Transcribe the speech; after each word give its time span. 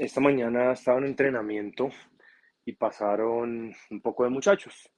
esta 0.00 0.18
mañana 0.18 0.72
estaba 0.72 0.96
en 0.98 1.04
entrenamiento 1.04 1.90
y 2.64 2.72
pasaron 2.72 3.70
un 3.90 4.00
poco 4.00 4.24
de 4.24 4.30
muchachos. 4.30 4.90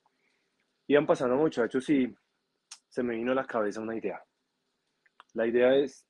Iban 0.87 1.07
pasando 1.07 1.35
muchachos 1.35 1.91
y 1.91 2.15
se 2.89 3.03
me 3.03 3.17
vino 3.17 3.33
a 3.33 3.35
la 3.35 3.45
cabeza 3.45 3.81
una 3.81 3.97
idea. 3.97 4.23
La 5.35 5.45
idea 5.45 5.75
es, 5.75 6.07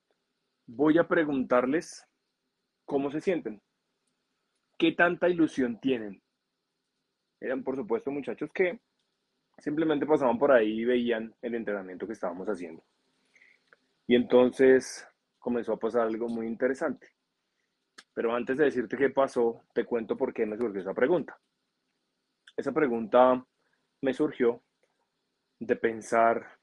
voy 0.66 0.98
a 0.98 1.08
preguntarles 1.08 2.06
cómo 2.84 3.10
se 3.10 3.22
sienten, 3.22 3.62
qué 4.76 4.92
tanta 4.92 5.26
ilusión 5.26 5.80
tienen. 5.80 6.22
Eran, 7.40 7.64
por 7.64 7.76
supuesto, 7.76 8.10
muchachos 8.10 8.50
que 8.52 8.78
simplemente 9.56 10.04
pasaban 10.04 10.38
por 10.38 10.52
ahí 10.52 10.80
y 10.80 10.84
veían 10.84 11.34
el 11.40 11.54
entrenamiento 11.54 12.06
que 12.06 12.12
estábamos 12.12 12.46
haciendo. 12.46 12.84
Y 14.06 14.16
entonces 14.16 15.08
comenzó 15.38 15.72
a 15.72 15.78
pasar 15.78 16.02
algo 16.02 16.28
muy 16.28 16.46
interesante. 16.46 17.08
Pero 18.14 18.34
antes 18.34 18.56
de 18.58 18.64
decirte 18.64 18.96
qué 18.96 19.10
pasó, 19.10 19.64
te 19.74 19.84
cuento 19.84 20.16
por 20.16 20.32
qué 20.34 20.44
me 20.46 20.56
surgió 20.56 20.80
esa 20.80 20.94
pregunta. 20.94 21.38
Esa 22.56 22.72
pregunta 22.72 23.44
me 24.02 24.12
surgió 24.12 24.62
de 25.58 25.76
pensar 25.76 26.58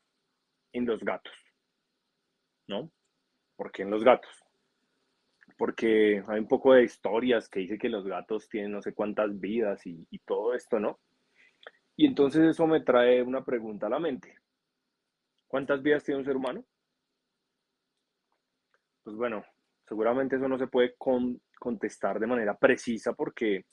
en 0.73 0.85
los 0.85 1.03
gatos, 1.03 1.33
¿no? 2.67 2.91
¿Por 3.55 3.71
qué 3.71 3.81
en 3.81 3.89
los 3.89 4.03
gatos? 4.03 4.31
Porque 5.57 6.23
hay 6.27 6.39
un 6.39 6.47
poco 6.47 6.73
de 6.73 6.83
historias 6.83 7.49
que 7.49 7.61
dice 7.61 7.77
que 7.77 7.89
los 7.89 8.05
gatos 8.05 8.47
tienen 8.47 8.71
no 8.71 8.81
sé 8.81 8.93
cuántas 8.93 9.39
vidas 9.39 9.85
y, 9.87 10.05
y 10.11 10.19
todo 10.19 10.53
esto, 10.53 10.79
¿no? 10.79 10.99
Y 11.95 12.05
entonces 12.05 12.43
eso 12.45 12.65
me 12.67 12.81
trae 12.81 13.21
una 13.21 13.43
pregunta 13.43 13.87
a 13.87 13.89
la 13.89 13.99
mente. 13.99 14.37
¿Cuántas 15.47 15.81
vidas 15.81 16.03
tiene 16.03 16.19
un 16.19 16.25
ser 16.25 16.37
humano? 16.37 16.63
Pues 19.03 19.17
bueno, 19.17 19.43
seguramente 19.87 20.35
eso 20.35 20.47
no 20.47 20.57
se 20.57 20.67
puede 20.67 20.95
contestar 21.59 22.19
de 22.19 22.27
manera 22.27 22.57
precisa 22.57 23.13
porque 23.13 23.65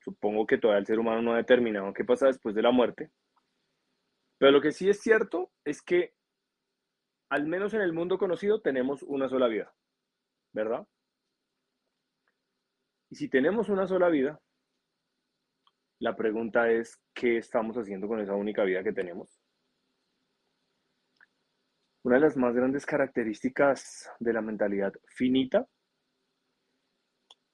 supongo 0.00 0.46
que 0.46 0.58
todavía 0.58 0.80
el 0.80 0.86
ser 0.86 0.98
humano 0.98 1.22
no 1.22 1.34
ha 1.34 1.36
determinado 1.36 1.92
qué 1.92 2.04
pasa 2.04 2.26
después 2.26 2.54
de 2.54 2.62
la 2.62 2.72
muerte. 2.72 3.10
Pero 4.38 4.50
lo 4.50 4.60
que 4.60 4.72
sí 4.72 4.88
es 4.88 5.00
cierto 5.00 5.52
es 5.64 5.82
que, 5.82 6.14
al 7.30 7.46
menos 7.46 7.74
en 7.74 7.82
el 7.82 7.92
mundo 7.92 8.18
conocido, 8.18 8.60
tenemos 8.60 9.04
una 9.04 9.28
sola 9.28 9.46
vida, 9.46 9.72
¿verdad? 10.52 10.86
Y 13.10 13.14
si 13.14 13.28
tenemos 13.28 13.68
una 13.68 13.86
sola 13.86 14.08
vida, 14.08 14.40
la 16.00 16.16
pregunta 16.16 16.70
es, 16.72 17.00
¿qué 17.14 17.36
estamos 17.36 17.76
haciendo 17.76 18.08
con 18.08 18.18
esa 18.18 18.34
única 18.34 18.64
vida 18.64 18.82
que 18.82 18.92
tenemos? 18.92 19.40
Una 22.02 22.16
de 22.16 22.22
las 22.22 22.36
más 22.36 22.56
grandes 22.56 22.84
características 22.84 24.10
de 24.18 24.32
la 24.32 24.40
mentalidad 24.40 24.92
finita 25.06 25.68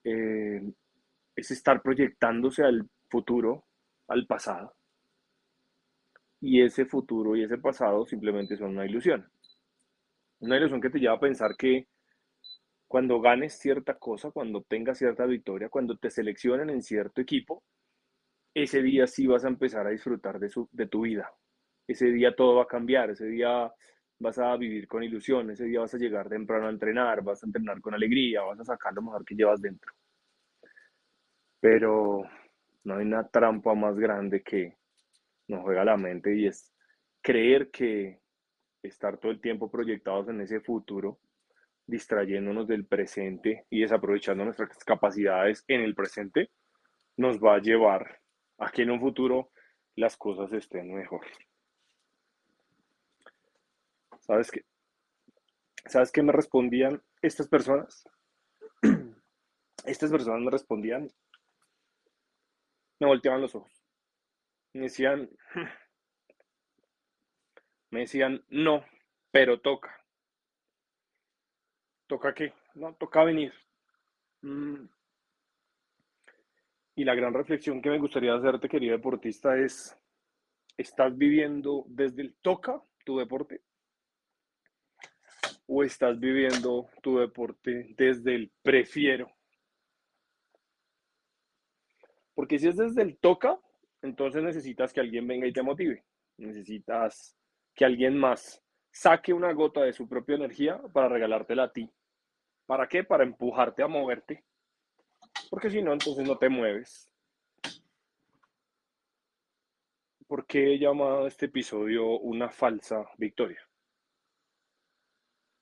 eh, 0.04 0.62
es 1.36 1.50
estar 1.50 1.82
proyectándose 1.82 2.64
al 2.64 2.88
futuro, 3.08 3.64
al 4.08 4.26
pasado. 4.26 4.74
Y 6.40 6.62
ese 6.62 6.84
futuro 6.84 7.36
y 7.36 7.44
ese 7.44 7.58
pasado 7.58 8.06
simplemente 8.06 8.56
son 8.56 8.70
una 8.70 8.86
ilusión. 8.86 9.30
Una 10.40 10.56
ilusión 10.56 10.80
que 10.80 10.90
te 10.90 10.98
lleva 10.98 11.14
a 11.14 11.20
pensar 11.20 11.56
que 11.56 11.88
cuando 12.86 13.20
ganes 13.20 13.58
cierta 13.58 13.98
cosa, 13.98 14.30
cuando 14.30 14.62
tengas 14.62 14.98
cierta 14.98 15.26
victoria, 15.26 15.68
cuando 15.68 15.96
te 15.96 16.10
seleccionen 16.10 16.70
en 16.70 16.82
cierto 16.82 17.20
equipo, 17.20 17.62
ese 18.54 18.82
día 18.82 19.06
sí 19.06 19.26
vas 19.26 19.44
a 19.44 19.48
empezar 19.48 19.86
a 19.86 19.90
disfrutar 19.90 20.38
de, 20.38 20.50
de 20.72 20.86
tu 20.86 21.02
vida. 21.02 21.30
Ese 21.86 22.06
día 22.06 22.34
todo 22.34 22.56
va 22.56 22.62
a 22.64 22.66
cambiar, 22.66 23.10
ese 23.10 23.26
día 23.26 23.70
vas 24.18 24.38
a 24.38 24.56
vivir 24.56 24.88
con 24.88 25.02
ilusión, 25.02 25.50
ese 25.50 25.64
día 25.64 25.80
vas 25.80 25.94
a 25.94 25.98
llegar 25.98 26.28
temprano 26.28 26.66
a 26.66 26.70
entrenar, 26.70 27.22
vas 27.22 27.42
a 27.42 27.46
entrenar 27.46 27.80
con 27.80 27.94
alegría, 27.94 28.42
vas 28.42 28.60
a 28.60 28.64
sacar 28.64 28.92
lo 28.94 29.02
mejor 29.02 29.24
que 29.24 29.34
llevas 29.34 29.60
dentro. 29.60 29.92
Pero 31.60 32.22
no 32.84 32.96
hay 32.96 33.06
una 33.06 33.28
trampa 33.28 33.74
más 33.74 33.98
grande 33.98 34.42
que 34.42 34.76
nos 35.48 35.62
juega 35.62 35.84
la 35.84 35.96
mente 35.96 36.34
y 36.36 36.46
es 36.46 36.72
creer 37.22 37.70
que 37.70 38.20
estar 38.82 39.18
todo 39.18 39.32
el 39.32 39.40
tiempo 39.40 39.70
proyectados 39.70 40.28
en 40.28 40.40
ese 40.40 40.60
futuro, 40.60 41.18
distrayéndonos 41.86 42.66
del 42.68 42.86
presente 42.86 43.66
y 43.70 43.80
desaprovechando 43.80 44.44
nuestras 44.44 44.84
capacidades 44.84 45.64
en 45.68 45.80
el 45.80 45.94
presente, 45.94 46.50
nos 47.16 47.38
va 47.38 47.56
a 47.56 47.60
llevar 47.60 48.20
a 48.58 48.70
que 48.70 48.82
en 48.82 48.90
un 48.90 49.00
futuro 49.00 49.50
las 49.96 50.16
cosas 50.16 50.52
estén 50.52 50.94
mejor. 50.94 51.26
¿Sabes 54.28 54.50
qué? 54.50 54.60
¿Sabes 55.86 56.12
qué 56.12 56.22
me 56.22 56.32
respondían 56.32 57.02
estas 57.22 57.48
personas? 57.48 58.04
Estas 59.86 60.10
personas 60.10 60.42
me 60.42 60.50
respondían, 60.50 61.08
me 63.00 63.06
volteaban 63.06 63.40
los 63.40 63.54
ojos. 63.54 63.72
Me 64.74 64.82
decían, 64.82 65.30
me 67.90 68.00
decían, 68.00 68.44
no, 68.50 68.84
pero 69.30 69.62
toca. 69.62 69.98
¿Toca 72.06 72.34
qué? 72.34 72.52
No, 72.74 72.94
toca 72.96 73.24
venir. 73.24 73.54
Mm. 74.42 74.84
Y 76.96 77.04
la 77.04 77.14
gran 77.14 77.32
reflexión 77.32 77.80
que 77.80 77.88
me 77.88 77.98
gustaría 77.98 78.34
hacerte, 78.34 78.68
querido 78.68 78.94
deportista, 78.94 79.56
es, 79.56 79.96
¿estás 80.76 81.16
viviendo 81.16 81.84
desde 81.86 82.20
el 82.20 82.34
toca 82.42 82.82
tu 83.06 83.16
deporte? 83.16 83.62
O 85.68 85.84
estás 85.84 86.18
viviendo 86.18 86.88
tu 87.02 87.18
deporte 87.18 87.94
desde 87.96 88.34
el 88.34 88.50
prefiero? 88.62 89.30
Porque 92.34 92.58
si 92.58 92.68
es 92.68 92.76
desde 92.76 93.02
el 93.02 93.18
toca, 93.18 93.58
entonces 94.02 94.42
necesitas 94.42 94.92
que 94.92 95.00
alguien 95.00 95.26
venga 95.26 95.46
y 95.46 95.52
te 95.52 95.62
motive. 95.62 96.04
Necesitas 96.38 97.36
que 97.74 97.84
alguien 97.84 98.16
más 98.16 98.62
saque 98.90 99.32
una 99.32 99.52
gota 99.52 99.82
de 99.82 99.92
su 99.92 100.08
propia 100.08 100.36
energía 100.36 100.80
para 100.92 101.08
regalártela 101.08 101.64
a 101.64 101.72
ti. 101.72 101.90
¿Para 102.66 102.88
qué? 102.88 103.04
Para 103.04 103.24
empujarte 103.24 103.82
a 103.82 103.88
moverte. 103.88 104.44
Porque 105.50 105.70
si 105.70 105.82
no, 105.82 105.92
entonces 105.92 106.26
no 106.26 106.38
te 106.38 106.48
mueves. 106.48 107.10
¿Por 110.26 110.46
qué 110.46 110.74
he 110.74 110.78
llamado 110.78 111.26
este 111.26 111.46
episodio 111.46 112.18
una 112.18 112.50
falsa 112.50 113.04
victoria? 113.16 113.67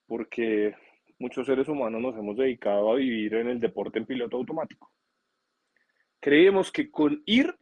Porque 0.07 0.75
muchos 1.19 1.45
seres 1.45 1.67
humanos 1.67 2.01
nos 2.01 2.15
hemos 2.17 2.37
dedicado 2.37 2.91
a 2.91 2.95
vivir 2.95 3.35
en 3.35 3.49
el 3.49 3.59
deporte 3.59 3.99
en 3.99 4.05
piloto 4.05 4.37
automático. 4.37 4.91
Creemos 6.19 6.71
que 6.71 6.89
con 6.89 7.21
ir 7.25 7.53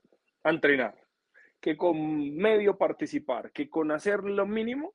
a 0.44 0.52
entrenar, 0.52 0.96
que 1.60 1.76
con 1.76 2.36
medio 2.36 2.78
participar, 2.78 3.52
que 3.52 3.70
con 3.70 3.92
hacer 3.92 4.24
lo 4.24 4.46
mínimo, 4.46 4.94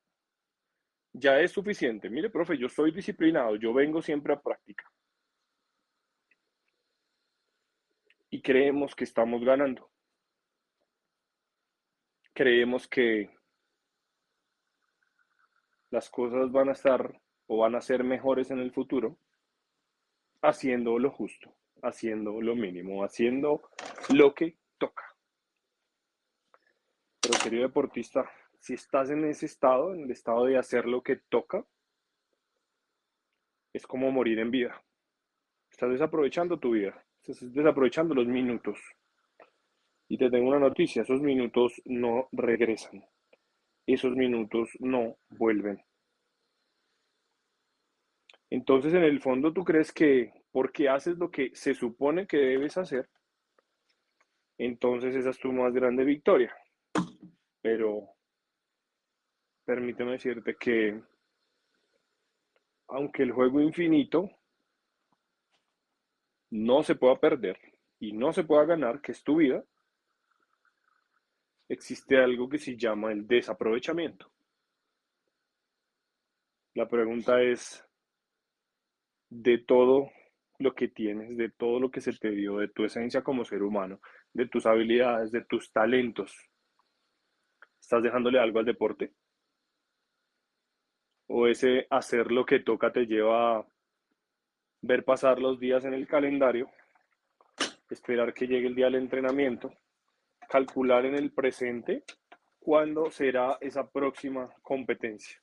ya 1.12 1.40
es 1.40 1.50
suficiente. 1.50 2.08
Mire, 2.08 2.30
profe, 2.30 2.56
yo 2.56 2.68
soy 2.68 2.92
disciplinado, 2.92 3.56
yo 3.56 3.74
vengo 3.74 4.00
siempre 4.00 4.32
a 4.32 4.40
práctica. 4.40 4.90
Y 8.30 8.40
creemos 8.40 8.94
que 8.94 9.04
estamos 9.04 9.44
ganando. 9.44 9.90
Creemos 12.32 12.86
que 12.86 13.28
las 15.90 16.08
cosas 16.08 16.50
van 16.52 16.68
a 16.68 16.72
estar 16.72 17.20
o 17.52 17.56
van 17.56 17.74
a 17.74 17.80
ser 17.80 18.04
mejores 18.04 18.52
en 18.52 18.60
el 18.60 18.70
futuro 18.70 19.18
haciendo 20.40 21.00
lo 21.00 21.10
justo, 21.10 21.52
haciendo 21.82 22.40
lo 22.40 22.54
mínimo, 22.54 23.02
haciendo 23.02 23.68
lo 24.14 24.32
que 24.36 24.56
toca. 24.78 25.02
Pero 27.20 27.34
querido 27.42 27.64
deportista, 27.64 28.30
si 28.60 28.74
estás 28.74 29.10
en 29.10 29.24
ese 29.24 29.46
estado, 29.46 29.92
en 29.92 30.02
el 30.02 30.12
estado 30.12 30.44
de 30.44 30.58
hacer 30.58 30.86
lo 30.86 31.02
que 31.02 31.16
toca, 31.16 31.66
es 33.72 33.84
como 33.84 34.12
morir 34.12 34.38
en 34.38 34.52
vida. 34.52 34.80
Estás 35.72 35.90
desaprovechando 35.90 36.60
tu 36.60 36.70
vida, 36.70 37.04
estás 37.20 37.52
desaprovechando 37.52 38.14
los 38.14 38.28
minutos. 38.28 38.78
Y 40.06 40.18
te 40.18 40.30
tengo 40.30 40.50
una 40.50 40.60
noticia, 40.60 41.02
esos 41.02 41.20
minutos 41.20 41.82
no 41.84 42.28
regresan. 42.30 43.04
Esos 43.86 44.14
minutos 44.14 44.70
no 44.78 45.16
vuelven. 45.30 45.84
Entonces, 48.50 48.92
en 48.92 49.04
el 49.04 49.20
fondo, 49.20 49.52
tú 49.52 49.64
crees 49.64 49.92
que 49.92 50.32
porque 50.50 50.88
haces 50.88 51.16
lo 51.16 51.30
que 51.30 51.50
se 51.54 51.74
supone 51.74 52.26
que 52.26 52.36
debes 52.36 52.76
hacer, 52.76 53.08
entonces 54.58 55.14
esa 55.14 55.30
es 55.30 55.38
tu 55.38 55.52
más 55.52 55.72
grande 55.72 56.04
victoria. 56.04 56.54
Pero 57.62 58.08
permíteme 59.64 60.12
decirte 60.12 60.56
que 60.56 61.00
aunque 62.88 63.22
el 63.22 63.30
juego 63.30 63.60
infinito 63.60 64.28
no 66.50 66.82
se 66.82 66.96
pueda 66.96 67.16
perder 67.20 67.56
y 68.00 68.12
no 68.12 68.32
se 68.32 68.42
pueda 68.42 68.64
ganar, 68.64 69.00
que 69.00 69.12
es 69.12 69.22
tu 69.22 69.36
vida, 69.36 69.64
existe 71.68 72.18
algo 72.18 72.48
que 72.48 72.58
se 72.58 72.76
llama 72.76 73.12
el 73.12 73.26
desaprovechamiento. 73.28 74.30
La 76.74 76.88
pregunta 76.88 77.40
es, 77.40 77.84
de 79.30 79.58
todo 79.58 80.10
lo 80.58 80.74
que 80.74 80.88
tienes, 80.88 81.36
de 81.36 81.48
todo 81.48 81.80
lo 81.80 81.90
que 81.90 82.00
se 82.00 82.12
te 82.12 82.30
dio, 82.30 82.58
de 82.58 82.68
tu 82.68 82.84
esencia 82.84 83.22
como 83.22 83.44
ser 83.44 83.62
humano, 83.62 84.00
de 84.32 84.46
tus 84.46 84.66
habilidades, 84.66 85.32
de 85.32 85.44
tus 85.44 85.72
talentos, 85.72 86.36
¿estás 87.80 88.02
dejándole 88.02 88.38
algo 88.38 88.58
al 88.58 88.66
deporte? 88.66 89.12
¿O 91.28 91.46
ese 91.46 91.86
hacer 91.90 92.30
lo 92.30 92.44
que 92.44 92.60
toca 92.60 92.92
te 92.92 93.06
lleva 93.06 93.58
a 93.58 93.66
ver 94.82 95.04
pasar 95.04 95.38
los 95.38 95.58
días 95.58 95.84
en 95.84 95.94
el 95.94 96.06
calendario, 96.06 96.68
esperar 97.88 98.34
que 98.34 98.46
llegue 98.46 98.66
el 98.66 98.74
día 98.74 98.86
del 98.86 98.96
entrenamiento, 98.96 99.72
calcular 100.48 101.06
en 101.06 101.14
el 101.14 101.32
presente 101.32 102.04
cuándo 102.58 103.10
será 103.10 103.56
esa 103.60 103.88
próxima 103.88 104.50
competencia? 104.62 105.40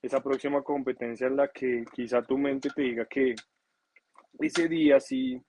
Esa 0.00 0.20
próxima 0.20 0.62
competencia 0.62 1.26
en 1.26 1.36
la 1.36 1.48
que 1.48 1.84
quizá 1.94 2.22
tu 2.22 2.36
mente 2.36 2.70
te 2.74 2.82
diga 2.82 3.06
que 3.06 3.34
ese 4.38 4.68
día 4.68 4.98
sí 4.98 5.40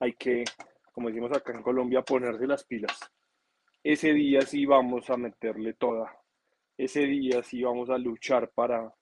hay 0.00 0.12
que, 0.14 0.44
como 0.92 1.08
decimos 1.08 1.32
acá 1.32 1.52
en 1.52 1.62
Colombia, 1.62 2.02
ponerse 2.02 2.46
las 2.46 2.64
pilas. 2.64 2.98
Ese 3.82 4.12
día 4.12 4.42
sí 4.42 4.64
vamos 4.64 5.10
a 5.10 5.16
meterle 5.16 5.74
toda. 5.74 6.16
Ese 6.76 7.00
día 7.00 7.42
sí 7.42 7.62
vamos 7.62 7.90
a 7.90 7.98
luchar 7.98 8.50
para 8.54 8.92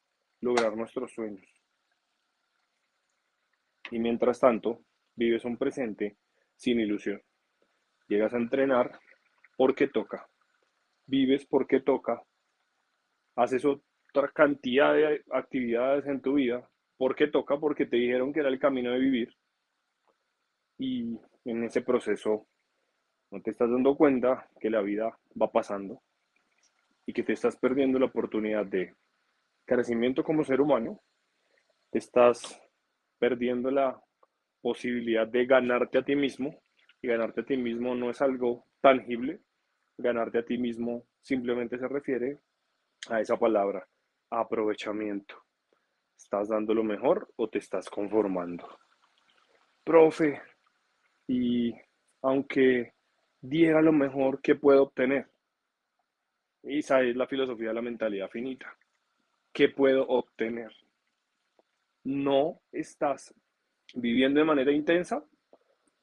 lograr 0.40 0.76
nuestros 0.76 1.12
sueños. 1.12 1.46
Y 3.90 3.98
mientras 3.98 4.40
tanto, 4.40 4.84
vives 5.14 5.44
un 5.44 5.56
presente 5.56 6.16
sin 6.56 6.80
ilusión. 6.80 7.22
Llegas 8.08 8.34
a 8.34 8.38
entrenar 8.38 8.98
porque 9.56 9.88
toca. 9.88 10.28
Vives 11.06 11.46
porque 11.46 11.80
toca. 11.80 12.22
Haces 13.36 13.64
otra 14.12 14.30
cantidad 14.32 14.94
de 14.94 15.22
actividades 15.32 16.06
en 16.06 16.20
tu 16.20 16.34
vida. 16.34 16.68
Porque 16.96 17.26
toca, 17.26 17.58
porque 17.58 17.86
te 17.86 17.96
dijeron 17.96 18.32
que 18.32 18.40
era 18.40 18.48
el 18.48 18.58
camino 18.58 18.92
de 18.92 18.98
vivir. 18.98 19.34
Y 20.78 21.18
en 21.44 21.64
ese 21.64 21.82
proceso 21.82 22.46
no 23.30 23.40
te 23.40 23.50
estás 23.50 23.70
dando 23.70 23.96
cuenta 23.96 24.48
que 24.60 24.70
la 24.70 24.82
vida 24.82 25.18
va 25.40 25.50
pasando 25.50 26.02
y 27.06 27.12
que 27.12 27.22
te 27.22 27.32
estás 27.32 27.56
perdiendo 27.56 27.98
la 27.98 28.06
oportunidad 28.06 28.66
de 28.66 28.94
crecimiento 29.64 30.22
como 30.22 30.44
ser 30.44 30.60
humano, 30.60 31.00
estás 31.90 32.60
perdiendo 33.18 33.70
la 33.70 34.00
posibilidad 34.60 35.26
de 35.26 35.46
ganarte 35.46 35.98
a 35.98 36.04
ti 36.04 36.14
mismo. 36.14 36.62
Y 37.00 37.08
ganarte 37.08 37.40
a 37.40 37.44
ti 37.44 37.56
mismo 37.56 37.96
no 37.96 38.10
es 38.10 38.22
algo 38.22 38.64
tangible, 38.80 39.40
ganarte 39.98 40.38
a 40.38 40.44
ti 40.44 40.56
mismo 40.56 41.04
simplemente 41.20 41.76
se 41.76 41.88
refiere 41.88 42.38
a 43.08 43.20
esa 43.20 43.36
palabra, 43.36 43.88
aprovechamiento. 44.32 45.36
¿Estás 46.16 46.48
dando 46.48 46.72
lo 46.74 46.82
mejor 46.82 47.28
o 47.36 47.48
te 47.48 47.58
estás 47.58 47.90
conformando? 47.90 48.66
Profe, 49.84 50.40
y 51.26 51.72
aunque 52.22 52.94
diera 53.40 53.82
lo 53.82 53.92
mejor, 53.92 54.40
¿qué 54.40 54.54
puedo 54.54 54.84
obtener? 54.84 55.28
Esa 56.62 57.02
es 57.02 57.16
la 57.16 57.26
filosofía 57.26 57.68
de 57.68 57.74
la 57.74 57.82
mentalidad 57.82 58.30
finita. 58.30 58.74
¿Qué 59.52 59.68
puedo 59.68 60.06
obtener? 60.06 60.72
No 62.04 62.60
estás 62.70 63.34
viviendo 63.94 64.40
de 64.40 64.46
manera 64.46 64.72
intensa 64.72 65.24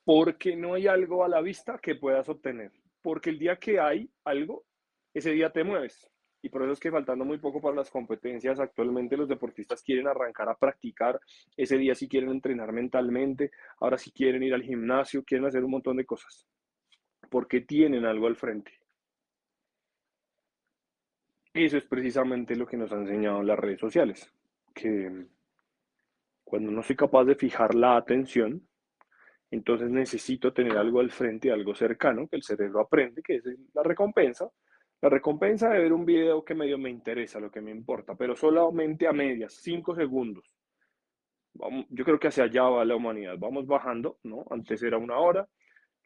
porque 0.04 0.56
no 0.56 0.74
hay 0.74 0.88
algo 0.88 1.24
a 1.24 1.30
la 1.30 1.42
vista 1.42 1.80
que 1.82 1.96
puedas 1.96 2.28
obtener. 2.30 2.72
Porque 3.02 3.30
el 3.30 3.40
día 3.40 3.56
que 3.56 3.80
hay 3.80 4.10
algo, 4.26 4.66
ese 5.14 5.32
día 5.32 5.52
te 5.52 5.64
mueves. 5.64 6.10
Y 6.42 6.50
por 6.50 6.64
eso 6.64 6.72
es 6.72 6.80
que 6.80 6.92
faltando 6.92 7.26
muy 7.26 7.38
poco 7.38 7.62
para 7.62 7.76
las 7.76 7.90
competencias, 7.90 8.60
actualmente 8.60 9.18
los 9.18 9.28
deportistas 9.28 9.84
quieren 9.84 10.08
arrancar 10.08 10.48
a 10.50 10.56
practicar, 10.56 11.20
ese 11.58 11.78
día 11.78 11.96
sí 11.96 12.08
quieren 12.08 12.30
entrenar 12.30 12.72
mentalmente, 12.72 13.52
ahora 13.80 13.98
sí 13.98 14.12
quieren 14.12 14.44
ir 14.44 14.54
al 14.54 14.64
gimnasio, 14.64 15.24
quieren 15.24 15.48
hacer 15.48 15.64
un 15.64 15.72
montón 15.72 15.98
de 15.98 16.06
cosas, 16.06 16.48
porque 17.30 17.62
tienen 17.62 18.06
algo 18.06 18.28
al 18.28 18.38
frente. 18.38 18.72
Eso 21.54 21.78
es 21.78 21.84
precisamente 21.84 22.56
lo 22.56 22.66
que 22.66 22.78
nos 22.78 22.92
han 22.92 23.02
enseñado 23.02 23.44
las 23.44 23.60
redes 23.60 23.80
sociales, 23.80 24.32
que 24.74 25.26
cuando 26.44 26.72
no 26.72 26.82
soy 26.82 26.96
capaz 26.96 27.26
de 27.26 27.36
fijar 27.36 27.76
la 27.76 27.98
atención, 27.98 28.66
entonces 29.52 29.90
necesito 29.90 30.54
tener 30.54 30.78
algo 30.78 31.00
al 31.00 31.12
frente, 31.12 31.52
algo 31.52 31.76
cercano, 31.76 32.28
que 32.28 32.38
el 32.38 32.44
cerebro 32.44 32.82
aprende, 32.82 33.22
que 33.22 33.36
es 33.36 33.44
la 33.74 33.84
recompensa, 33.84 34.50
la 35.02 35.10
recompensa 35.10 35.70
de 35.70 35.80
ver 35.80 35.94
un 35.94 36.06
video 36.06 36.44
que 36.44 36.56
medio 36.56 36.78
me 36.78 36.90
interesa, 36.90 37.40
lo 37.40 37.52
que 37.52 37.62
me 37.62 37.72
importa, 37.72 38.16
pero 38.16 38.36
solamente 38.36 39.08
a 39.08 39.14
medias, 39.14 39.54
5 39.62 39.96
segundos. 39.96 40.46
Vamos, 41.54 41.86
yo 41.90 42.04
creo 42.06 42.20
que 42.20 42.28
hacia 42.28 42.44
allá 42.44 42.64
va 42.64 42.86
la 42.86 42.96
humanidad. 42.96 43.36
Vamos 43.38 43.66
bajando, 43.66 44.20
¿no? 44.24 44.46
Antes 44.50 44.84
era 44.84 44.98
una 44.98 45.18
hora, 45.18 45.48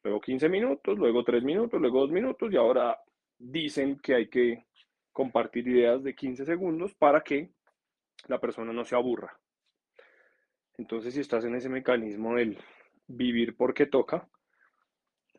luego 0.04 0.22
15 0.22 0.50
minutos, 0.50 0.98
luego 0.98 1.24
3 1.24 1.44
minutos, 1.44 1.82
luego 1.82 2.02
2 2.02 2.12
minutos 2.12 2.52
y 2.52 2.56
ahora 2.56 2.98
dicen 3.38 4.00
que 4.00 4.16
hay 4.16 4.30
que 4.30 4.66
compartir 5.12 5.68
ideas 5.68 6.04
de 6.04 6.16
15 6.16 6.46
segundos 6.46 6.94
para 6.96 7.22
que 7.22 7.52
la 8.28 8.40
persona 8.40 8.74
no 8.74 8.86
se 8.86 8.96
aburra. 8.96 9.38
Entonces, 10.78 11.14
si 11.14 11.20
estás 11.20 11.46
en 11.46 11.56
ese 11.56 11.70
mecanismo 11.70 12.36
del 12.36 12.58
vivir 13.08 13.56
porque 13.56 13.86
toca, 13.86 14.28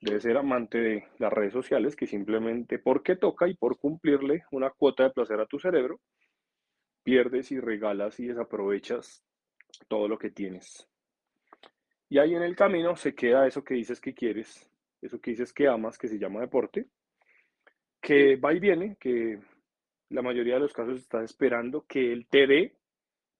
debe 0.04 0.20
ser 0.20 0.36
amante 0.36 0.78
de 0.78 1.08
las 1.18 1.32
redes 1.32 1.54
sociales 1.54 1.96
que 1.96 2.06
simplemente 2.06 2.78
porque 2.78 3.16
toca 3.16 3.48
y 3.48 3.54
por 3.54 3.78
cumplirle 3.78 4.44
una 4.52 4.68
cuota 4.68 5.04
de 5.04 5.10
placer 5.10 5.40
a 5.40 5.46
tu 5.46 5.58
cerebro, 5.58 5.98
pierdes 7.02 7.50
y 7.52 7.58
regalas 7.58 8.20
y 8.20 8.26
desaprovechas 8.26 9.24
todo 9.88 10.06
lo 10.06 10.18
que 10.18 10.30
tienes. 10.30 10.86
Y 12.10 12.18
ahí 12.18 12.34
en 12.34 12.42
el 12.42 12.54
camino 12.54 12.96
se 12.96 13.14
queda 13.14 13.46
eso 13.46 13.64
que 13.64 13.74
dices 13.74 13.98
que 13.98 14.12
quieres, 14.12 14.70
eso 15.00 15.18
que 15.22 15.30
dices 15.30 15.54
que 15.54 15.68
amas, 15.68 15.96
que 15.96 16.08
se 16.08 16.18
llama 16.18 16.42
deporte, 16.42 16.86
que 17.98 18.36
va 18.36 18.52
y 18.52 18.60
viene, 18.60 18.96
que 19.00 19.40
la 20.10 20.20
mayoría 20.20 20.54
de 20.54 20.60
los 20.60 20.74
casos 20.74 21.00
estás 21.00 21.24
esperando 21.24 21.86
que 21.88 22.12
él 22.12 22.26
te 22.28 22.46
dé 22.46 22.76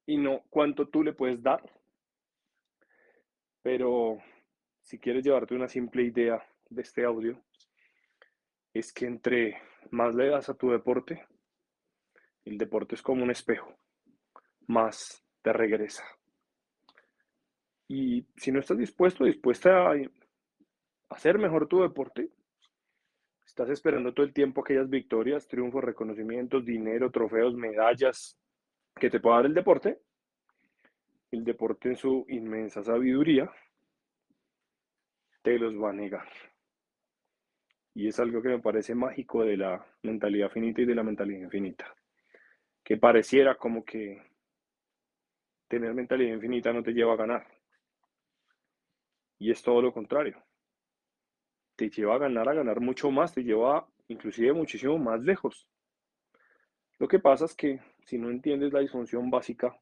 y 0.07 0.17
no 0.17 0.45
cuánto 0.49 0.89
tú 0.89 1.03
le 1.03 1.13
puedes 1.13 1.43
dar. 1.43 1.63
Pero 3.63 4.17
si 4.81 4.99
quieres 4.99 5.23
llevarte 5.23 5.55
una 5.55 5.69
simple 5.69 6.03
idea 6.03 6.43
de 6.75 6.83
este 6.83 7.05
audio 7.05 7.43
es 8.73 8.93
que 8.93 9.07
entre 9.07 9.63
más 9.91 10.15
le 10.15 10.29
das 10.29 10.49
a 10.49 10.55
tu 10.55 10.71
deporte, 10.71 11.27
el 12.45 12.59
deporte 12.59 12.95
es 12.95 13.03
como 13.03 13.23
un 13.23 13.31
espejo, 13.31 13.73
más 14.67 15.25
te 15.43 15.53
regresa. 15.53 16.05
Y 17.89 18.27
si 18.37 18.51
no 18.51 18.61
estás 18.61 18.79
dispuesto, 18.79 19.25
dispuesta 19.25 19.93
a 19.93 19.95
hacer 21.11 21.39
mejor 21.39 21.69
tu 21.69 21.83
deporte, 21.83 22.31
estás 23.47 23.71
esperando 23.71 24.13
todo 24.13 24.27
el 24.27 24.33
tiempo 24.33 24.63
aquellas 24.63 24.89
victorias, 24.89 25.47
triunfos, 25.47 25.85
reconocimientos, 25.85 26.65
dinero, 26.65 27.11
trofeos, 27.11 27.55
medallas 27.55 28.39
que 28.97 29.11
te 29.11 29.21
pueda 29.21 29.37
dar 29.37 29.47
el 29.47 29.55
deporte, 29.55 30.01
el 31.31 31.45
deporte 31.45 31.91
en 31.91 31.97
su 31.97 32.25
inmensa 32.29 32.83
sabiduría 32.83 33.51
te 35.43 35.59
los 35.59 35.75
va 35.75 35.91
a 35.91 35.93
negar. 35.93 36.27
Y 37.95 38.09
es 38.09 38.19
algo 38.19 38.43
que 38.43 38.49
me 38.49 38.59
parece 38.59 38.95
mágico 38.95 39.45
de 39.45 39.57
la 39.57 39.87
mentalidad 40.03 40.51
finita 40.51 40.83
y 40.83 40.85
de 40.85 40.95
la 40.95 41.05
mentalidad 41.05 41.41
infinita. 41.41 41.95
Que 42.83 42.97
pareciera 42.97 43.55
como 43.55 43.85
que 43.85 44.21
tener 45.69 45.95
mentalidad 45.95 46.35
infinita 46.35 46.73
no 46.73 46.83
te 46.83 46.93
lleva 46.93 47.15
a 47.15 47.17
ganar. 47.17 47.47
Y 49.39 49.51
es 49.51 49.63
todo 49.63 49.81
lo 49.81 49.93
contrario. 49.93 50.43
Te 51.77 51.89
lleva 51.89 52.17
a 52.17 52.19
ganar, 52.19 52.49
a 52.49 52.55
ganar 52.55 52.81
mucho 52.81 53.11
más, 53.11 53.33
te 53.33 53.43
lleva 53.43 53.87
inclusive 54.09 54.53
muchísimo 54.53 54.99
más 54.99 55.21
lejos. 55.23 55.69
Lo 56.99 57.09
que 57.09 57.19
pasa 57.19 57.45
es 57.45 57.55
que 57.55 57.81
si 58.05 58.19
no 58.19 58.31
entiendes 58.31 58.73
la 58.73 58.81
disfunción 58.81 59.31
básica 59.31 59.77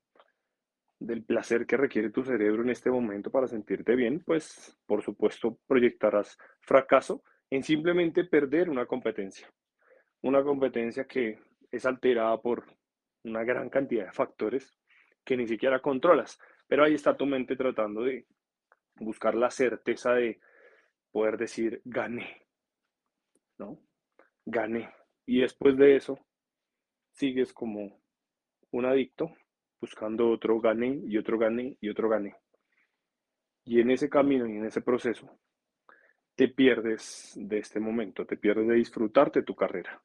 del 0.98 1.24
placer 1.24 1.66
que 1.66 1.76
requiere 1.76 2.10
tu 2.10 2.24
cerebro 2.24 2.62
en 2.62 2.70
este 2.70 2.90
momento 2.90 3.30
para 3.30 3.48
sentirte 3.48 3.96
bien, 3.96 4.22
pues 4.24 4.78
por 4.86 5.02
supuesto 5.02 5.58
proyectarás 5.66 6.38
fracaso 6.60 7.22
en 7.52 7.62
simplemente 7.62 8.24
perder 8.24 8.70
una 8.70 8.86
competencia. 8.86 9.52
Una 10.22 10.42
competencia 10.42 11.04
que 11.04 11.38
es 11.70 11.84
alterada 11.84 12.40
por 12.40 12.64
una 13.24 13.44
gran 13.44 13.68
cantidad 13.68 14.06
de 14.06 14.12
factores 14.12 14.74
que 15.22 15.36
ni 15.36 15.46
siquiera 15.46 15.82
controlas. 15.82 16.40
Pero 16.66 16.82
ahí 16.82 16.94
está 16.94 17.14
tu 17.14 17.26
mente 17.26 17.54
tratando 17.54 18.04
de 18.04 18.24
buscar 18.94 19.34
la 19.34 19.50
certeza 19.50 20.14
de 20.14 20.40
poder 21.10 21.36
decir, 21.36 21.82
gané. 21.84 22.46
¿No? 23.58 23.78
Gané. 24.46 24.88
Y 25.26 25.42
después 25.42 25.76
de 25.76 25.96
eso, 25.96 26.18
sigues 27.10 27.52
como 27.52 28.00
un 28.70 28.86
adicto 28.86 29.30
buscando 29.78 30.30
otro 30.30 30.58
gané 30.58 31.02
y 31.04 31.18
otro 31.18 31.36
gané 31.36 31.76
y 31.82 31.90
otro 31.90 32.08
gané. 32.08 32.34
Y 33.66 33.82
en 33.82 33.90
ese 33.90 34.08
camino 34.08 34.46
y 34.46 34.56
en 34.56 34.64
ese 34.64 34.80
proceso 34.80 35.38
te 36.34 36.48
pierdes 36.48 37.32
de 37.36 37.58
este 37.58 37.80
momento, 37.80 38.26
te 38.26 38.36
pierdes 38.36 38.68
de 38.68 38.74
disfrutarte 38.74 39.42
tu 39.42 39.54
carrera, 39.54 40.02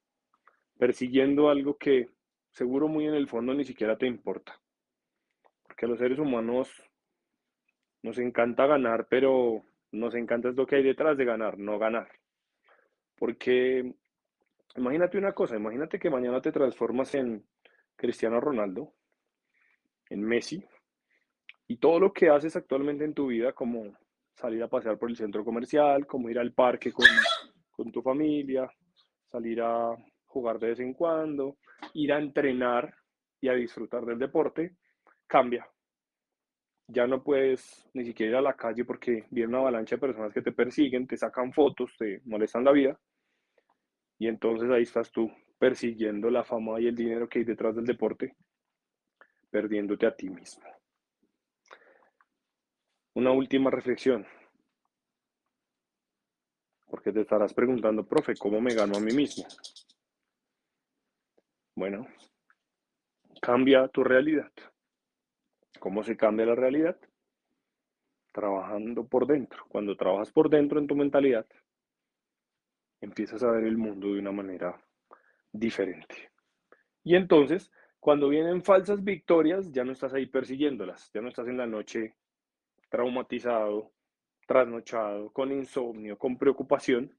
persiguiendo 0.77 1.49
algo 1.49 1.77
que 1.77 2.09
seguro 2.51 2.87
muy 2.87 3.07
en 3.07 3.13
el 3.15 3.27
fondo 3.27 3.53
ni 3.53 3.63
siquiera 3.65 3.97
te 3.97 4.07
importa. 4.07 4.59
Porque 5.63 5.85
a 5.85 5.89
los 5.89 5.99
seres 5.99 6.19
humanos 6.19 6.69
Nos 8.01 8.17
encanta 8.19 8.65
ganar, 8.67 9.07
pero 9.09 9.63
nos 9.91 10.15
encanta 10.15 10.49
es 10.49 10.55
lo 10.55 10.65
que 10.65 10.77
hay 10.77 10.83
detrás 10.83 11.17
de 11.17 11.25
ganar, 11.25 11.57
no 11.57 11.77
ganar. 11.79 12.09
Porque 13.17 13.93
imagínate 14.75 15.17
una 15.17 15.33
cosa, 15.33 15.55
imagínate 15.57 15.99
que 15.99 16.09
mañana 16.09 16.41
te 16.41 16.51
transformas 16.51 17.13
en 17.15 17.45
Cristiano 17.95 18.39
Ronaldo, 18.39 18.93
en 20.09 20.21
Messi, 20.23 20.63
y 21.67 21.77
todo 21.77 21.99
lo 21.99 22.13
que 22.13 22.29
haces 22.29 22.55
actualmente 22.55 23.03
en 23.03 23.13
tu 23.13 23.27
vida, 23.27 23.53
como 23.53 23.97
salir 24.37 24.61
a 24.61 24.67
pasear 24.67 24.97
por 24.97 25.09
el 25.09 25.17
centro 25.17 25.43
comercial, 25.43 26.05
como 26.05 26.29
ir 26.29 26.37
al 26.37 26.53
parque 26.53 26.91
con, 26.91 27.05
con 27.71 27.91
tu 27.91 28.01
familia, 28.01 28.69
salir 29.31 29.61
a 29.61 29.95
jugar 30.25 30.59
de 30.59 30.67
vez 30.67 30.79
en 30.79 30.93
cuando, 30.93 31.57
ir 31.93 32.13
a 32.13 32.19
entrenar 32.19 32.93
y 33.41 33.49
a 33.49 33.53
disfrutar 33.53 34.05
del 34.05 34.19
deporte, 34.19 34.75
cambia. 35.25 35.67
Ya 36.87 37.07
no 37.07 37.23
puedes 37.23 37.89
ni 37.93 38.05
siquiera 38.05 38.31
ir 38.31 38.37
a 38.37 38.41
la 38.41 38.55
calle 38.55 38.85
porque 38.85 39.25
viene 39.31 39.49
una 39.49 39.59
avalancha 39.59 39.95
de 39.95 40.01
personas 40.01 40.33
que 40.33 40.41
te 40.41 40.51
persiguen, 40.51 41.07
te 41.07 41.17
sacan 41.17 41.51
fotos, 41.51 41.95
te 41.97 42.21
molestan 42.25 42.63
la 42.63 42.71
vida. 42.71 42.99
Y 44.19 44.27
entonces 44.27 44.69
ahí 44.69 44.83
estás 44.83 45.11
tú 45.11 45.29
persiguiendo 45.57 46.29
la 46.29 46.43
fama 46.43 46.79
y 46.79 46.87
el 46.87 46.95
dinero 46.95 47.27
que 47.27 47.39
hay 47.39 47.45
detrás 47.45 47.75
del 47.75 47.85
deporte, 47.85 48.35
perdiéndote 49.49 50.05
a 50.05 50.15
ti 50.15 50.29
mismo. 50.29 50.76
Una 53.17 53.31
última 53.31 53.71
reflexión. 53.71 54.27
Porque 56.85 57.11
te 57.11 57.21
estarás 57.21 57.51
preguntando, 57.51 58.05
profe, 58.05 58.35
¿cómo 58.35 58.61
me 58.61 58.75
gano 58.75 58.95
a 58.95 58.99
mí 58.99 59.11
mismo? 59.11 59.43
Bueno, 61.75 62.05
cambia 63.41 63.87
tu 63.87 64.03
realidad. 64.03 64.51
¿Cómo 65.79 66.03
se 66.03 66.15
cambia 66.15 66.45
la 66.45 66.53
realidad? 66.53 66.95
Trabajando 68.31 69.07
por 69.07 69.25
dentro. 69.25 69.65
Cuando 69.67 69.97
trabajas 69.97 70.31
por 70.31 70.47
dentro 70.47 70.77
en 70.77 70.85
tu 70.85 70.95
mentalidad, 70.95 71.47
empiezas 73.01 73.41
a 73.41 73.49
ver 73.49 73.63
el 73.63 73.79
mundo 73.79 74.13
de 74.13 74.19
una 74.19 74.31
manera 74.31 74.79
diferente. 75.51 76.29
Y 77.03 77.15
entonces, 77.15 77.71
cuando 77.99 78.29
vienen 78.29 78.61
falsas 78.61 79.03
victorias, 79.03 79.71
ya 79.71 79.83
no 79.83 79.91
estás 79.91 80.13
ahí 80.13 80.27
persiguiéndolas, 80.27 81.09
ya 81.15 81.21
no 81.21 81.29
estás 81.29 81.47
en 81.47 81.57
la 81.57 81.65
noche 81.65 82.15
traumatizado, 82.89 83.91
trasnochado, 84.47 85.31
con 85.31 85.51
insomnio, 85.51 86.17
con 86.17 86.37
preocupación, 86.37 87.15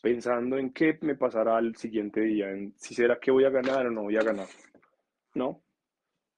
pensando 0.00 0.58
en 0.58 0.72
qué 0.72 0.98
me 1.02 1.16
pasará 1.16 1.56
al 1.56 1.76
siguiente 1.76 2.20
día, 2.20 2.50
en 2.50 2.74
si 2.76 2.94
será 2.94 3.18
que 3.18 3.30
voy 3.30 3.44
a 3.44 3.50
ganar 3.50 3.86
o 3.86 3.90
no 3.90 4.02
voy 4.02 4.16
a 4.16 4.22
ganar. 4.22 4.48
No, 5.34 5.62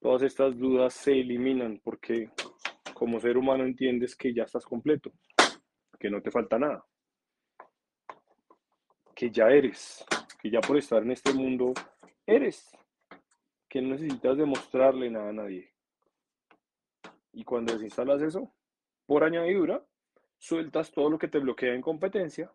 todas 0.00 0.22
estas 0.22 0.56
dudas 0.56 0.94
se 0.94 1.12
eliminan 1.12 1.80
porque 1.84 2.30
como 2.94 3.20
ser 3.20 3.36
humano 3.36 3.64
entiendes 3.64 4.16
que 4.16 4.32
ya 4.34 4.44
estás 4.44 4.64
completo, 4.64 5.12
que 5.98 6.10
no 6.10 6.20
te 6.22 6.30
falta 6.30 6.58
nada, 6.58 6.84
que 9.14 9.30
ya 9.30 9.48
eres, 9.50 10.04
que 10.40 10.50
ya 10.50 10.60
por 10.60 10.78
estar 10.78 11.02
en 11.02 11.10
este 11.10 11.32
mundo 11.32 11.74
eres, 12.26 12.70
que 13.68 13.82
no 13.82 13.90
necesitas 13.90 14.36
demostrarle 14.36 15.10
nada 15.10 15.28
a 15.28 15.32
nadie. 15.32 15.72
Y 17.38 17.44
cuando 17.44 17.72
desinstalas 17.72 18.20
eso, 18.20 18.52
por 19.06 19.22
añadidura, 19.22 19.86
sueltas 20.38 20.90
todo 20.90 21.08
lo 21.08 21.20
que 21.20 21.28
te 21.28 21.38
bloquea 21.38 21.72
en 21.72 21.80
competencia, 21.80 22.50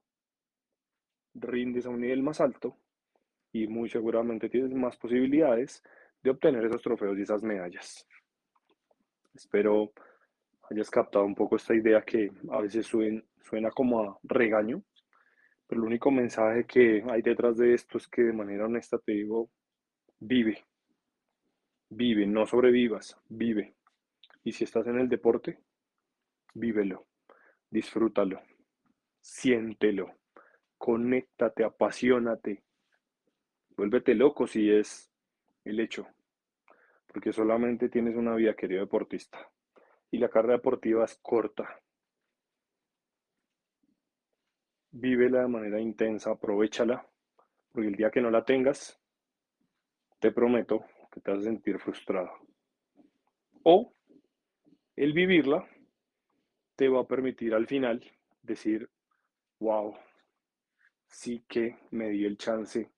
rindes 1.36 1.86
a 1.86 1.90
un 1.90 2.02
nivel 2.02 2.22
más 2.22 2.42
alto 2.42 2.76
y 3.54 3.66
muy 3.68 3.88
seguramente 3.90 4.50
tienes 4.50 4.74
más 4.74 4.98
posibilidades 4.98 5.82
de 6.22 6.32
obtener 6.32 6.66
esos 6.66 6.82
trofeos 6.82 7.18
y 7.18 7.22
esas 7.22 7.44
medallas. 7.44 8.06
Espero 9.34 9.94
hayas 10.70 10.90
captado 10.90 11.24
un 11.24 11.36
poco 11.36 11.56
esta 11.56 11.74
idea 11.74 12.02
que 12.02 12.30
a 12.52 12.60
veces 12.60 12.86
suena, 12.86 13.72
como 13.72 14.02
a 14.02 14.20
regaño, 14.24 14.84
pero 15.66 15.80
el 15.80 15.88
único 15.88 16.12
mensaje 16.12 16.66
que 16.66 17.02
hay 17.10 17.22
detrás 17.22 17.56
de 17.56 17.74
esto 17.74 17.98
es 17.98 18.10
que 18.10 18.24
de 18.24 18.34
manera 18.34 18.66
honesta 18.66 18.98
te 18.98 19.14
digo, 19.14 19.50
vive, 20.20 20.66
vive, 21.88 22.28
no 22.28 22.46
sobrevivas, 22.46 23.18
vive. 23.30 23.76
Y 24.44 24.52
si 24.52 24.66
estás 24.66 24.86
en 24.88 25.00
el 25.00 25.08
deporte, 25.08 25.60
vívelo, 26.54 27.08
disfrútalo, 27.70 28.42
siéntelo, 29.20 30.16
conéctate, 30.78 31.64
apasionate, 31.64 32.64
vuélvete 33.78 34.16
loco 34.16 34.46
si 34.48 34.70
es 34.70 35.10
el 35.64 35.80
hecho, 35.80 36.08
porque 37.08 37.32
solamente 37.32 37.90
tienes 37.90 38.16
una 38.16 38.36
vida, 38.36 38.56
querido 38.56 38.82
deportista, 38.82 39.50
y 40.12 40.18
la 40.18 40.30
carrera 40.30 40.56
deportiva 40.56 41.06
es 41.06 41.18
corta. 41.22 41.82
Vívela 44.92 45.42
de 45.42 45.48
manera 45.48 45.80
intensa, 45.80 46.32
aprovechala, 46.32 47.08
porque 47.72 47.88
el 47.88 47.96
día 47.96 48.12
que 48.12 48.22
no 48.22 48.30
la 48.30 48.46
tengas, 48.46 49.00
te 50.20 50.32
prometo 50.32 50.86
que 51.12 51.22
te 51.22 51.32
vas 51.32 51.40
a 51.40 51.44
sentir 51.44 51.80
frustrado. 51.80 52.32
O 53.64 53.94
el 54.96 55.14
vivirla 55.14 55.68
te 56.76 56.90
va 56.90 57.02
a 57.02 57.08
permitir 57.08 57.54
al 57.54 57.68
final 57.68 58.04
decir, 58.42 58.90
wow, 59.60 59.96
sí 61.08 61.46
que 61.48 61.78
me 61.92 62.10
di 62.10 62.26
el 62.26 62.38
chance 62.38 62.92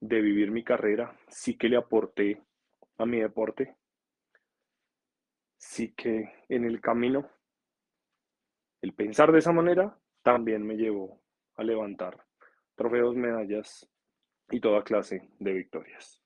de 0.00 0.20
vivir 0.20 0.50
mi 0.50 0.64
carrera, 0.64 1.18
sí 1.28 1.56
que 1.56 1.68
le 1.68 1.76
aporté 1.76 2.42
a 2.98 3.06
mi 3.06 3.20
deporte, 3.20 3.76
sí 5.56 5.92
que 5.92 6.44
en 6.48 6.64
el 6.64 6.80
camino, 6.80 7.28
el 8.80 8.94
pensar 8.94 9.32
de 9.32 9.40
esa 9.40 9.52
manera 9.52 9.98
también 10.22 10.64
me 10.64 10.76
llevó 10.76 11.20
a 11.56 11.64
levantar 11.64 12.24
trofeos, 12.76 13.16
medallas 13.16 13.90
y 14.50 14.60
toda 14.60 14.84
clase 14.84 15.28
de 15.38 15.52
victorias. 15.52 16.17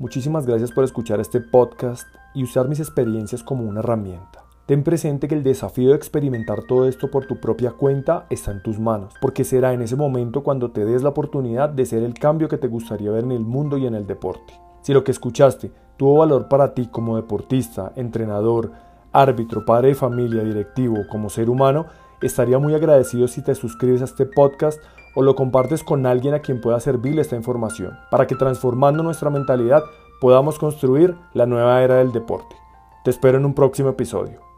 Muchísimas 0.00 0.46
gracias 0.46 0.72
por 0.72 0.82
escuchar 0.82 1.20
este 1.20 1.42
podcast 1.42 2.08
y 2.32 2.42
usar 2.42 2.68
mis 2.68 2.80
experiencias 2.80 3.42
como 3.42 3.64
una 3.64 3.80
herramienta. 3.80 4.46
Ten 4.64 4.82
presente 4.82 5.28
que 5.28 5.34
el 5.34 5.42
desafío 5.42 5.90
de 5.90 5.96
experimentar 5.96 6.62
todo 6.62 6.88
esto 6.88 7.10
por 7.10 7.26
tu 7.26 7.38
propia 7.38 7.72
cuenta 7.72 8.24
está 8.30 8.50
en 8.50 8.62
tus 8.62 8.80
manos, 8.80 9.12
porque 9.20 9.44
será 9.44 9.74
en 9.74 9.82
ese 9.82 9.96
momento 9.96 10.42
cuando 10.42 10.70
te 10.70 10.86
des 10.86 11.02
la 11.02 11.10
oportunidad 11.10 11.68
de 11.68 11.84
ser 11.84 12.02
el 12.02 12.14
cambio 12.14 12.48
que 12.48 12.56
te 12.56 12.66
gustaría 12.66 13.10
ver 13.10 13.24
en 13.24 13.32
el 13.32 13.44
mundo 13.44 13.76
y 13.76 13.86
en 13.86 13.94
el 13.94 14.06
deporte. 14.06 14.54
Si 14.80 14.94
lo 14.94 15.04
que 15.04 15.10
escuchaste 15.10 15.70
tuvo 15.98 16.20
valor 16.20 16.48
para 16.48 16.72
ti 16.72 16.86
como 16.86 17.16
deportista, 17.16 17.92
entrenador, 17.94 18.72
árbitro, 19.12 19.66
padre 19.66 19.88
de 19.88 19.96
familia, 19.96 20.42
directivo, 20.42 20.96
como 21.10 21.28
ser 21.28 21.50
humano, 21.50 21.84
estaría 22.22 22.58
muy 22.58 22.74
agradecido 22.74 23.28
si 23.28 23.42
te 23.44 23.54
suscribes 23.54 24.00
a 24.00 24.06
este 24.06 24.24
podcast 24.24 24.80
o 25.14 25.22
lo 25.22 25.34
compartes 25.34 25.82
con 25.84 26.06
alguien 26.06 26.34
a 26.34 26.40
quien 26.40 26.60
pueda 26.60 26.80
servirle 26.80 27.22
esta 27.22 27.36
información, 27.36 27.98
para 28.10 28.26
que 28.26 28.34
transformando 28.34 29.02
nuestra 29.02 29.30
mentalidad 29.30 29.82
podamos 30.20 30.58
construir 30.58 31.16
la 31.32 31.46
nueva 31.46 31.82
era 31.82 31.96
del 31.96 32.12
deporte. 32.12 32.56
Te 33.04 33.10
espero 33.10 33.38
en 33.38 33.46
un 33.46 33.54
próximo 33.54 33.88
episodio. 33.88 34.49